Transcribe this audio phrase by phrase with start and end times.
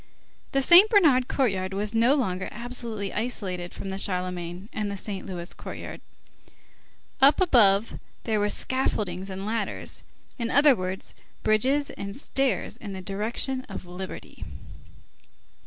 [0.53, 5.27] The Saint Bernard courtyard was no longer absolutely isolated from the Charlemagne and the Saint
[5.27, 6.01] Louis courts.
[7.21, 10.03] Up above there were scaffoldings and ladders;
[10.39, 14.43] in other words, bridges and stairs in the direction of liberty.